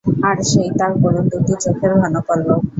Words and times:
আর, 0.27 0.37
সেই 0.49 0.69
তার 0.79 0.91
করুণ 1.01 1.23
দুটি 1.31 1.53
চোখের 1.63 1.91
ঘন 1.99 2.13
পল্লব। 2.27 2.61